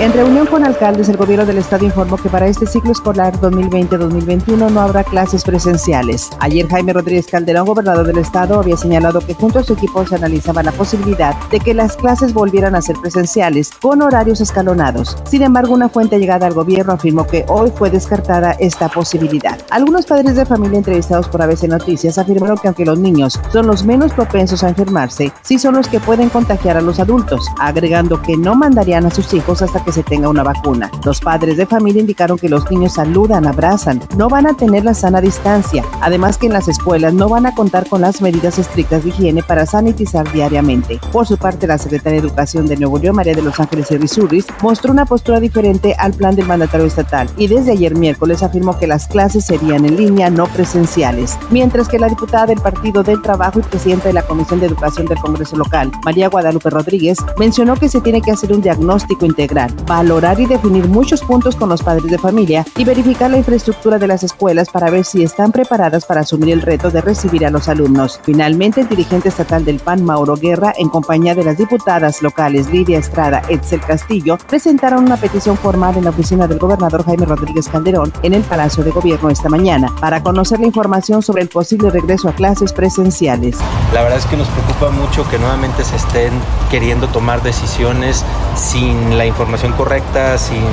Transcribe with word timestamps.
En 0.00 0.12
reunión 0.12 0.46
con 0.46 0.64
alcaldes, 0.64 1.08
el 1.08 1.16
gobierno 1.16 1.46
del 1.46 1.58
estado 1.58 1.84
informó 1.84 2.16
que 2.16 2.28
para 2.28 2.48
este 2.48 2.66
ciclo 2.66 2.90
escolar 2.90 3.32
2020-2021 3.40 4.68
no 4.68 4.80
habrá 4.80 5.04
clases 5.04 5.44
presenciales. 5.44 6.30
Ayer 6.40 6.68
Jaime 6.68 6.92
Rodríguez 6.92 7.28
Calderón, 7.28 7.64
gobernador 7.64 8.04
del 8.04 8.18
estado, 8.18 8.58
había 8.58 8.76
señalado 8.76 9.20
que 9.20 9.34
junto 9.34 9.60
a 9.60 9.62
su 9.62 9.74
equipo 9.74 10.04
se 10.04 10.16
analizaba 10.16 10.64
la 10.64 10.72
posibilidad 10.72 11.36
de 11.48 11.60
que 11.60 11.74
las 11.74 11.96
clases 11.96 12.34
volvieran 12.34 12.74
a 12.74 12.82
ser 12.82 12.96
presenciales 13.00 13.70
con 13.70 14.02
horarios 14.02 14.40
escalonados. 14.40 15.16
Sin 15.30 15.42
embargo, 15.42 15.72
una 15.72 15.88
fuente 15.88 16.18
llegada 16.18 16.48
al 16.48 16.54
gobierno 16.54 16.94
afirmó 16.94 17.24
que 17.28 17.44
hoy 17.46 17.72
fue 17.72 17.88
descartada 17.88 18.56
esta 18.58 18.88
posibilidad. 18.88 19.60
Algunos 19.70 20.06
padres 20.06 20.34
de 20.34 20.44
familia 20.44 20.78
entrevistados 20.78 21.28
por 21.28 21.40
ABC 21.40 21.68
Noticias 21.68 22.18
afirmaron 22.18 22.58
que 22.58 22.66
aunque 22.66 22.84
los 22.84 22.98
niños 22.98 23.40
son 23.52 23.68
los 23.68 23.84
menos 23.84 24.12
propensos 24.12 24.64
a 24.64 24.70
enfermarse, 24.70 25.32
sí 25.42 25.56
son 25.56 25.76
los 25.76 25.86
que 25.86 26.00
pueden 26.00 26.30
contagiar 26.30 26.76
a 26.76 26.82
los 26.82 26.98
adultos, 26.98 27.48
agregando 27.60 28.20
que 28.20 28.36
no 28.36 28.56
mandarían 28.56 29.06
a 29.06 29.10
sus 29.10 29.32
hijos 29.32 29.62
hasta 29.62 29.83
que 29.84 29.92
se 29.92 30.02
tenga 30.02 30.28
una 30.28 30.42
vacuna. 30.42 30.90
Los 31.04 31.20
padres 31.20 31.56
de 31.56 31.66
familia 31.66 32.00
indicaron 32.00 32.38
que 32.38 32.48
los 32.48 32.70
niños 32.70 32.94
saludan, 32.94 33.46
abrazan, 33.46 34.00
no 34.16 34.28
van 34.28 34.46
a 34.46 34.56
tener 34.56 34.84
la 34.84 34.94
sana 34.94 35.20
distancia, 35.20 35.84
además 36.00 36.38
que 36.38 36.46
en 36.46 36.52
las 36.52 36.68
escuelas 36.68 37.14
no 37.14 37.28
van 37.28 37.46
a 37.46 37.54
contar 37.54 37.88
con 37.88 38.00
las 38.00 38.20
medidas 38.20 38.58
estrictas 38.58 39.04
de 39.04 39.10
higiene 39.10 39.42
para 39.42 39.66
sanitizar 39.66 40.30
diariamente. 40.32 41.00
Por 41.12 41.26
su 41.26 41.36
parte, 41.36 41.66
la 41.66 41.78
secretaria 41.78 42.20
de 42.20 42.26
Educación 42.26 42.66
de 42.66 42.76
Nuevo 42.76 42.98
León, 42.98 43.16
María 43.16 43.34
de 43.34 43.42
los 43.42 43.58
Ángeles 43.60 43.88
Servisurris, 43.88 44.46
mostró 44.62 44.92
una 44.92 45.06
postura 45.06 45.40
diferente 45.40 45.94
al 45.98 46.14
plan 46.14 46.36
del 46.36 46.46
mandatario 46.46 46.86
estatal 46.86 47.28
y 47.36 47.46
desde 47.46 47.72
ayer 47.72 47.94
miércoles 47.94 48.42
afirmó 48.42 48.78
que 48.78 48.86
las 48.86 49.06
clases 49.06 49.44
serían 49.44 49.84
en 49.84 49.96
línea, 49.96 50.30
no 50.30 50.46
presenciales, 50.46 51.38
mientras 51.50 51.88
que 51.88 51.98
la 51.98 52.08
diputada 52.08 52.46
del 52.46 52.60
Partido 52.60 53.02
del 53.02 53.22
Trabajo 53.22 53.58
y 53.58 53.62
presidenta 53.62 54.08
de 54.08 54.14
la 54.14 54.22
Comisión 54.22 54.60
de 54.60 54.66
Educación 54.66 55.06
del 55.06 55.18
Congreso 55.18 55.56
local, 55.56 55.90
María 56.04 56.28
Guadalupe 56.28 56.70
Rodríguez, 56.70 57.18
mencionó 57.38 57.76
que 57.76 57.88
se 57.88 58.00
tiene 58.00 58.20
que 58.20 58.30
hacer 58.30 58.52
un 58.52 58.62
diagnóstico 58.62 59.26
integral 59.26 59.73
valorar 59.86 60.40
y 60.40 60.46
definir 60.46 60.88
muchos 60.88 61.22
puntos 61.22 61.56
con 61.56 61.68
los 61.68 61.82
padres 61.82 62.10
de 62.10 62.18
familia 62.18 62.64
y 62.76 62.84
verificar 62.84 63.30
la 63.30 63.38
infraestructura 63.38 63.98
de 63.98 64.06
las 64.06 64.22
escuelas 64.22 64.70
para 64.70 64.90
ver 64.90 65.04
si 65.04 65.22
están 65.22 65.52
preparadas 65.52 66.06
para 66.06 66.22
asumir 66.22 66.52
el 66.52 66.62
reto 66.62 66.90
de 66.90 67.00
recibir 67.00 67.44
a 67.46 67.50
los 67.50 67.68
alumnos. 67.68 68.20
Finalmente, 68.22 68.80
el 68.80 68.88
dirigente 68.88 69.28
estatal 69.28 69.64
del 69.64 69.80
PAN, 69.80 70.04
Mauro 70.04 70.36
Guerra, 70.36 70.72
en 70.76 70.88
compañía 70.88 71.34
de 71.34 71.44
las 71.44 71.58
diputadas 71.58 72.22
locales 72.22 72.70
Lidia 72.70 72.98
Estrada, 72.98 73.42
Edsel 73.48 73.80
Castillo, 73.80 74.38
presentaron 74.48 75.04
una 75.04 75.16
petición 75.16 75.56
formal 75.56 75.96
en 75.96 76.04
la 76.04 76.10
oficina 76.10 76.46
del 76.46 76.58
gobernador 76.58 77.04
Jaime 77.04 77.26
Rodríguez 77.26 77.68
Calderón 77.68 78.12
en 78.22 78.34
el 78.34 78.42
Palacio 78.42 78.84
de 78.84 78.90
Gobierno 78.90 79.30
esta 79.30 79.48
mañana 79.48 79.92
para 80.00 80.22
conocer 80.22 80.60
la 80.60 80.66
información 80.66 81.22
sobre 81.22 81.42
el 81.42 81.48
posible 81.48 81.90
regreso 81.90 82.28
a 82.28 82.32
clases 82.32 82.72
presenciales. 82.72 83.58
La 83.92 84.02
verdad 84.02 84.18
es 84.18 84.26
que 84.26 84.36
nos 84.36 84.48
preocupa 84.48 84.90
mucho 84.90 85.28
que 85.28 85.38
nuevamente 85.38 85.84
se 85.84 85.96
estén 85.96 86.32
queriendo 86.70 87.08
tomar 87.08 87.42
decisiones 87.42 88.24
sin 88.56 89.16
la 89.16 89.26
información 89.26 89.63
correcta, 89.72 90.38
sin 90.38 90.64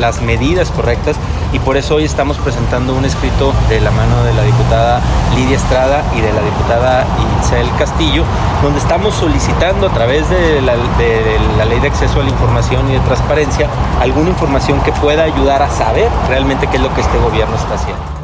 las 0.00 0.22
medidas 0.22 0.70
correctas 0.70 1.16
y 1.52 1.58
por 1.58 1.76
eso 1.76 1.96
hoy 1.96 2.04
estamos 2.04 2.38
presentando 2.38 2.94
un 2.94 3.04
escrito 3.04 3.52
de 3.68 3.80
la 3.80 3.90
mano 3.90 4.22
de 4.22 4.32
la 4.34 4.42
diputada 4.42 5.00
Lidia 5.34 5.56
Estrada 5.56 6.02
y 6.16 6.20
de 6.20 6.32
la 6.32 6.40
diputada 6.40 7.06
Itzel 7.38 7.68
Castillo, 7.78 8.24
donde 8.62 8.78
estamos 8.78 9.14
solicitando 9.14 9.88
a 9.88 9.90
través 9.90 10.28
de 10.30 10.60
la 10.62 11.64
ley 11.64 11.80
de 11.80 11.88
acceso 11.88 12.20
a 12.20 12.22
la 12.22 12.30
información 12.30 12.88
y 12.90 12.94
de 12.94 13.00
transparencia 13.00 13.68
alguna 14.00 14.30
información 14.30 14.80
que 14.80 14.92
pueda 14.92 15.24
ayudar 15.24 15.62
a 15.62 15.70
saber 15.70 16.08
realmente 16.28 16.66
qué 16.68 16.76
es 16.76 16.82
lo 16.82 16.94
que 16.94 17.00
este 17.00 17.18
gobierno 17.18 17.56
está 17.56 17.74
haciendo. 17.74 18.19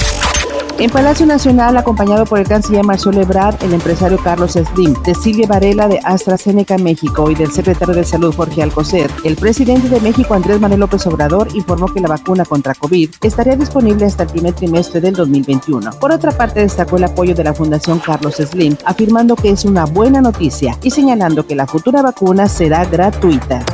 En 0.78 0.90
Palacio 0.90 1.24
Nacional, 1.24 1.74
acompañado 1.78 2.26
por 2.26 2.38
el 2.38 2.46
canciller 2.46 2.84
Marcelo 2.84 3.22
Ebrard, 3.22 3.56
el 3.64 3.72
empresario 3.72 4.18
Carlos 4.18 4.52
Slim, 4.52 4.92
de 5.04 5.14
Silvia 5.14 5.46
Varela 5.46 5.88
de 5.88 6.00
AstraZeneca 6.04 6.76
México 6.76 7.30
y 7.30 7.34
del 7.34 7.50
secretario 7.50 7.94
de 7.94 8.04
Salud 8.04 8.34
Jorge 8.34 8.62
Alcocer, 8.62 9.10
el 9.24 9.36
presidente 9.36 9.88
de 9.88 10.00
México 10.00 10.34
Andrés 10.34 10.60
Manuel 10.60 10.80
López 10.80 11.06
Obrador 11.06 11.48
informó 11.54 11.86
que 11.86 12.00
la 12.00 12.08
vacuna 12.08 12.44
contra 12.44 12.74
COVID 12.74 13.08
estaría 13.22 13.56
disponible 13.56 14.04
hasta 14.04 14.24
el 14.24 14.28
primer 14.28 14.52
trimestre 14.52 15.00
del 15.00 15.14
2021. 15.14 15.92
Por 15.92 16.12
otra 16.12 16.30
parte, 16.32 16.60
destacó 16.60 16.98
el 16.98 17.04
apoyo 17.04 17.34
de 17.34 17.44
la 17.44 17.54
Fundación 17.54 17.98
Carlos 17.98 18.34
Slim, 18.34 18.76
afirmando 18.84 19.34
que 19.34 19.48
es 19.48 19.64
una 19.64 19.86
buena 19.86 20.20
noticia 20.20 20.76
y 20.82 20.90
señalando 20.90 21.46
que 21.46 21.54
la 21.54 21.66
futura 21.66 22.02
vacuna 22.02 22.50
será 22.50 22.84
gratuita. 22.84 23.64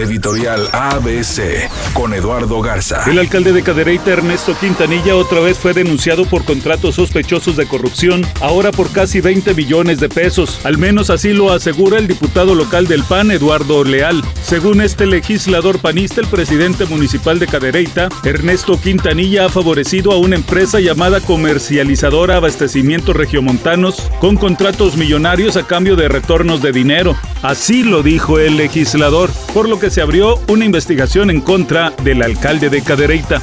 Editorial 0.00 0.68
ABC 0.72 1.68
con 1.92 2.14
Eduardo 2.14 2.60
Garza. 2.62 3.04
El 3.06 3.18
alcalde 3.18 3.52
de 3.52 3.62
Cadereyta, 3.62 4.10
Ernesto 4.10 4.56
Quintanilla, 4.58 5.14
otra 5.14 5.40
vez 5.40 5.58
fue 5.58 5.74
denunciado 5.74 6.24
por 6.24 6.44
contratos 6.44 6.94
sospechosos 6.94 7.56
de 7.56 7.66
corrupción, 7.66 8.26
ahora 8.40 8.72
por 8.72 8.90
casi 8.90 9.20
20 9.20 9.54
millones 9.54 10.00
de 10.00 10.08
pesos. 10.08 10.60
Al 10.64 10.78
menos 10.78 11.10
así 11.10 11.32
lo 11.32 11.52
asegura 11.52 11.98
el 11.98 12.06
diputado 12.06 12.54
local 12.54 12.86
del 12.86 13.04
PAN, 13.04 13.30
Eduardo 13.30 13.84
Leal. 13.84 14.22
Según 14.42 14.80
este 14.80 15.06
legislador 15.06 15.78
panista, 15.78 16.20
el 16.20 16.26
presidente 16.28 16.86
municipal 16.86 17.38
de 17.38 17.46
Cadereyta, 17.46 18.08
Ernesto 18.24 18.80
Quintanilla, 18.80 19.46
ha 19.46 19.48
favorecido 19.48 20.12
a 20.12 20.18
una 20.18 20.36
empresa 20.36 20.80
llamada 20.80 21.20
Comercializadora 21.20 22.36
Abastecimientos 22.36 23.14
Regiomontanos 23.14 24.08
con 24.20 24.36
contratos 24.36 24.96
millonarios 24.96 25.56
a 25.56 25.66
cambio 25.66 25.96
de 25.96 26.08
retornos 26.08 26.62
de 26.62 26.72
dinero. 26.72 27.16
Así 27.42 27.82
lo 27.82 28.02
dijo 28.02 28.38
el 28.38 28.56
legislador, 28.56 29.30
por 29.52 29.68
lo 29.68 29.78
que 29.78 29.89
se 29.90 30.00
abrió 30.00 30.38
una 30.46 30.64
investigación 30.64 31.30
en 31.30 31.40
contra 31.40 31.90
del 32.04 32.22
alcalde 32.22 32.70
de 32.70 32.80
Cadereyta. 32.82 33.40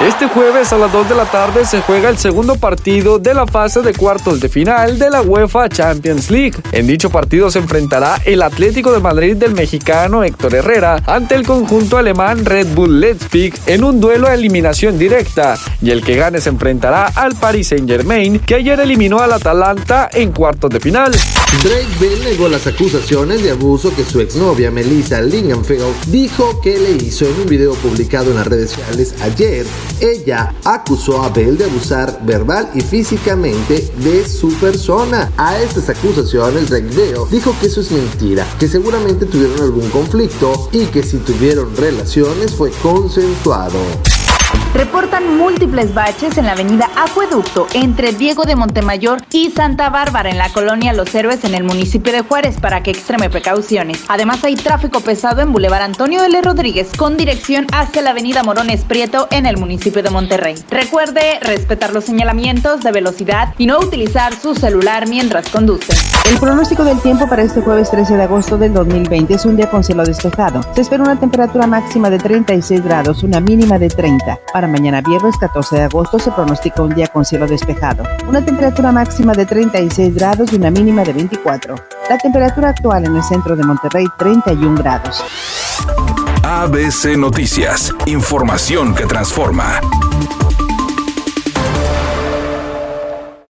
Este 0.00 0.28
jueves 0.28 0.72
a 0.72 0.78
las 0.78 0.90
2 0.90 1.10
de 1.10 1.14
la 1.14 1.26
tarde 1.26 1.66
se 1.66 1.82
juega 1.82 2.08
el 2.08 2.16
segundo 2.16 2.56
partido 2.56 3.18
de 3.18 3.34
la 3.34 3.46
fase 3.46 3.82
de 3.82 3.92
cuartos 3.92 4.40
de 4.40 4.48
final 4.48 4.98
de 4.98 5.10
la 5.10 5.20
UEFA 5.20 5.68
Champions 5.68 6.30
League. 6.30 6.54
En 6.72 6.86
dicho 6.86 7.10
partido 7.10 7.50
se 7.50 7.58
enfrentará 7.58 8.16
el 8.24 8.40
Atlético 8.40 8.92
de 8.92 9.00
Madrid 9.00 9.36
del 9.36 9.52
mexicano 9.52 10.24
Héctor 10.24 10.54
Herrera 10.54 11.02
ante 11.04 11.34
el 11.34 11.46
conjunto 11.46 11.98
alemán 11.98 12.46
Red 12.46 12.68
Bull 12.68 12.98
Leipzig 12.98 13.52
en 13.66 13.84
un 13.84 14.00
duelo 14.00 14.26
a 14.26 14.32
eliminación 14.32 14.98
directa 14.98 15.58
y 15.82 15.90
el 15.90 16.02
que 16.02 16.16
gane 16.16 16.40
se 16.40 16.48
enfrentará 16.48 17.04
al 17.08 17.34
Paris 17.34 17.68
Saint-Germain 17.68 18.38
que 18.38 18.54
ayer 18.54 18.80
eliminó 18.80 19.18
al 19.18 19.34
Atalanta 19.34 20.08
en 20.14 20.32
cuartos 20.32 20.70
de 20.70 20.80
final. 20.80 21.12
Drake 21.62 21.86
Bell 22.00 22.24
negó 22.24 22.48
las 22.48 22.66
acusaciones 22.66 23.42
de 23.42 23.50
abuso 23.50 23.94
que 23.94 24.04
su 24.04 24.20
exnovia 24.20 24.70
Melissa 24.70 25.20
Lingenfeld 25.20 26.06
dijo 26.06 26.58
que 26.62 26.78
le 26.78 26.92
hizo 26.92 27.26
en 27.26 27.38
un 27.38 27.46
video 27.46 27.74
publicado 27.74 28.30
en 28.30 28.36
las 28.36 28.46
redes 28.46 28.70
sociales 28.70 29.14
ayer 29.20 29.66
ella 30.00 30.54
acusó 30.64 31.22
a 31.22 31.28
Bell 31.28 31.58
de 31.58 31.64
abusar 31.64 32.20
verbal 32.24 32.70
y 32.74 32.80
físicamente 32.80 33.90
de 33.98 34.28
su 34.28 34.52
persona. 34.54 35.32
A 35.36 35.58
estas 35.58 35.88
acusaciones, 35.88 36.70
Bell 36.70 36.90
dijo 37.30 37.54
que 37.60 37.66
eso 37.66 37.80
es 37.80 37.90
mentira, 37.90 38.46
que 38.58 38.68
seguramente 38.68 39.26
tuvieron 39.26 39.60
algún 39.60 39.88
conflicto 39.90 40.68
y 40.72 40.86
que 40.86 41.02
si 41.02 41.18
tuvieron 41.18 41.74
relaciones 41.76 42.52
fue 42.52 42.70
consensuado. 42.82 43.78
Reportan 44.74 45.36
múltiples 45.36 45.92
baches 45.94 46.38
en 46.38 46.46
la 46.46 46.52
avenida 46.52 46.88
Acueducto 46.96 47.66
entre 47.74 48.12
Diego 48.12 48.44
de 48.44 48.56
Montemayor 48.56 49.20
y 49.30 49.50
Santa 49.50 49.90
Bárbara 49.90 50.30
en 50.30 50.38
la 50.38 50.48
colonia 50.48 50.92
Los 50.92 51.14
Héroes 51.14 51.44
en 51.44 51.54
el 51.54 51.64
municipio 51.64 52.12
de 52.12 52.22
Juárez 52.22 52.58
para 52.60 52.82
que 52.82 52.90
extreme 52.90 53.28
precauciones. 53.28 54.04
Además 54.08 54.42
hay 54.44 54.54
tráfico 54.54 55.00
pesado 55.00 55.42
en 55.42 55.52
Boulevard 55.52 55.82
Antonio 55.82 56.24
L. 56.24 56.40
Rodríguez 56.42 56.88
con 56.96 57.16
dirección 57.16 57.66
hacia 57.72 58.02
la 58.02 58.10
avenida 58.10 58.42
Morones 58.42 58.84
Prieto 58.84 59.28
en 59.30 59.46
el 59.46 59.56
municipio 59.56 60.02
de 60.02 60.10
Monterrey. 60.10 60.54
Recuerde 60.70 61.40
respetar 61.42 61.92
los 61.92 62.04
señalamientos 62.04 62.80
de 62.80 62.92
velocidad 62.92 63.54
y 63.58 63.66
no 63.66 63.78
utilizar 63.78 64.34
su 64.34 64.54
celular 64.54 65.08
mientras 65.08 65.48
conduce. 65.48 65.92
El 66.30 66.38
pronóstico 66.38 66.84
del 66.84 67.00
tiempo 67.00 67.28
para 67.28 67.42
este 67.42 67.60
jueves 67.60 67.90
13 67.90 68.16
de 68.16 68.22
agosto 68.22 68.56
del 68.56 68.72
2020 68.72 69.34
es 69.34 69.44
un 69.44 69.56
día 69.56 69.68
con 69.68 69.82
cielo 69.82 70.04
despejado. 70.04 70.60
Se 70.74 70.82
espera 70.82 71.02
una 71.02 71.18
temperatura 71.18 71.66
máxima 71.66 72.08
de 72.08 72.18
36 72.18 72.82
grados, 72.84 73.22
una 73.22 73.40
mínima 73.40 73.78
de 73.78 73.88
30. 73.88 74.39
Para 74.52 74.66
mañana 74.66 75.00
viernes 75.00 75.36
14 75.38 75.76
de 75.76 75.82
agosto 75.82 76.18
se 76.18 76.30
pronostica 76.32 76.82
un 76.82 76.94
día 76.94 77.06
con 77.06 77.24
cielo 77.24 77.46
despejado, 77.46 78.04
una 78.28 78.44
temperatura 78.44 78.90
máxima 78.92 79.32
de 79.32 79.46
36 79.46 80.14
grados 80.14 80.52
y 80.52 80.56
una 80.56 80.70
mínima 80.70 81.02
de 81.04 81.12
24. 81.12 81.74
La 82.08 82.18
temperatura 82.18 82.70
actual 82.70 83.04
en 83.04 83.16
el 83.16 83.22
centro 83.22 83.54
de 83.54 83.62
Monterrey 83.62 84.06
31 84.18 84.76
grados. 84.82 85.24
ABC 86.42 87.16
Noticias, 87.16 87.94
información 88.06 88.94
que 88.94 89.06
transforma. 89.06 89.80